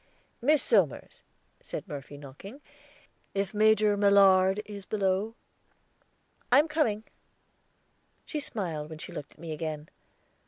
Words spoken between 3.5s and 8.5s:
Major Millard is below?" "I am coming." She